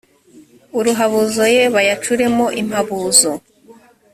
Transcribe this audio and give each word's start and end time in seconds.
uruhabuzo 0.77 1.43
ye 1.55 1.63
bayacuremo 1.75 2.45
impabuzo 2.61 3.31